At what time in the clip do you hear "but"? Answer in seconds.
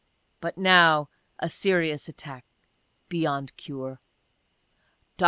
0.39-0.57